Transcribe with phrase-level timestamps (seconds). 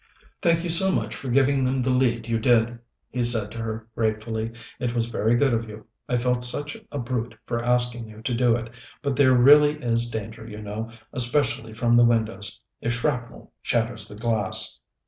[0.41, 2.79] "Thank you so much for giving them the lead you did,"
[3.11, 4.51] he said to her gratefully.
[4.79, 5.85] "It was very good of you.
[6.09, 8.71] I felt such a brute for asking you to do it;
[9.03, 14.15] but there really is danger, you know, especially from the windows, if shrapnel shatters the
[14.15, 14.79] glass."